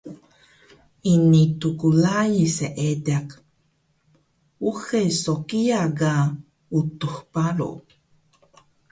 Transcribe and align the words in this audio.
Ini 1.13 1.41
tklai 1.59 2.35
seediq, 2.55 3.27
uxe 4.69 5.01
so 5.21 5.33
kiya 5.47 5.81
ka 5.99 6.13
Utux 6.77 7.15
Baro 7.31 7.71